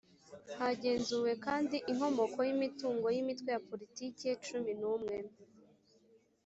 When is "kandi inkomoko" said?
1.45-2.37